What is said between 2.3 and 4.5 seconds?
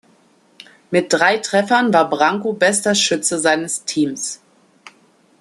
bester Schütze seines Teams.